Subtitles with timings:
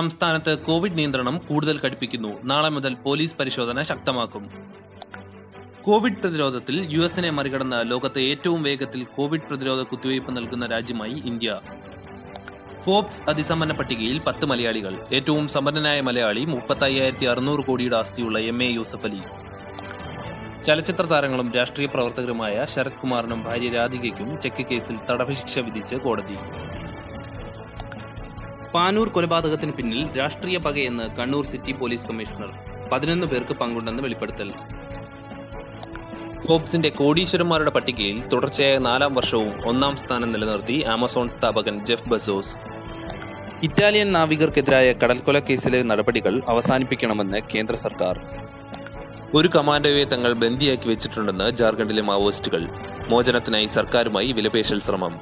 [0.00, 4.44] സംസ്ഥാനത്ത് കോവിഡ് നിയന്ത്രണം കൂടുതൽ കടുപ്പിക്കുന്നു നാളെ മുതൽ പോലീസ് പരിശോധന ശക്തമാക്കും.
[5.82, 11.60] കോവിഡ് പ്രതിരോധത്തിൽ യു എസിനെ മറികടന്ന ലോകത്തെ ഏറ്റവും വേഗത്തിൽ കോവിഡ് പ്രതിരോധ കുത്തിവയ്പ് നൽകുന്ന രാജ്യമായി ഇന്ത്യ.
[12.84, 15.06] ഫോബ്സ് അതിസമ്പന്ന പട്ടികയിൽ പത്ത് മലയാളികൾ.
[15.14, 19.20] ഏറ്റവും സമ്പന്നനായ മലയാളി മുപ്പത്തയ്യായിരത്തി അറുന്നൂറ് കോടിയുടെ ആസ്തിയുള്ള എം എ യൂസഫ് അലി.
[20.62, 26.38] ചലച്ചിത്ര താരങ്ങളും രാഷ്ട്രീയ പ്രവർത്തകരുമായ ശരത് കുമാറിനും ഭാര്യ രാധികയ്ക്കും ചെക്ക് കേസിൽ തടവ് ശിക്ഷ വിധിച്ച് കോടതി.
[28.74, 32.50] പാനൂർ കൊലപാതകത്തിന് പിന്നിൽ രാഷ്ട്രീയ പകയെന്ന് കണ്ണൂർ സിറ്റി പോലീസ് കമ്മീഷണർ
[32.92, 34.52] പതിനൊന്ന് പേർക്ക് പങ്കുണ്ടെന്ന് വെളിപ്പെടുത്തൽ.
[36.46, 42.56] ഫോബ്സിന്റെ കോടീശ്വരന്മാരുടെ പട്ടികയിൽ തുടർച്ചയായ നാലാം വർഷവും ഒന്നാം സ്ഥാനം നിലനിർത്തി ആമസോൺ സ്ഥാപകൻ ജെഫ് ബസോസ്.
[43.62, 48.18] ഇറ്റാലിയൻ നാവികർക്കെതിരായ കടൽക്കൊല കേസിലെ നടപടികൾ അവസാനിപ്പിക്കണമെന്ന് കേന്ദ്ര സർക്കാർ.
[49.34, 52.64] ഒരു കമാൻഡോയെ തങ്ങൾ ബന്ദിയാക്കി വെച്ചിട്ടുണ്ടെന്ന് ജാർഖണ്ഡിലെ മാവോയിസ്റ്റുകൾ.
[53.08, 55.20] മോചനത്തിനായി സർക്കാരുമായി വിലപേശൽ ശ്രമം.